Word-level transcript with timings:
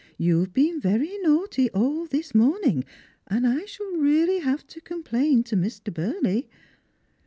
You've 0.17 0.51
been 0.51 0.79
very 0.81 1.15
naughtv 1.23 1.69
all 1.75 2.07
this 2.07 2.33
morning, 2.33 2.85
and 3.27 3.45
I 3.45 3.65
shall 3.65 3.91
really 3.97 4.39
have 4.39 4.65
to 4.65 4.81
complain 4.81 5.43
to 5.43 5.55
Mr. 5.55 5.93
Burley." 5.93 6.49